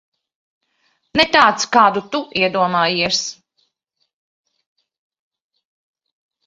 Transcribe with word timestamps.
Ne 1.21 1.25
tāds, 1.35 1.67
kādu 1.75 2.03
tu 2.15 2.21
iedomājies. 2.41 3.21